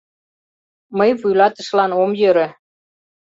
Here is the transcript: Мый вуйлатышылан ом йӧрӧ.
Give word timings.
Мый 0.97 1.11
вуйлатышылан 1.19 1.91
ом 2.01 2.11
йӧрӧ. 2.21 2.47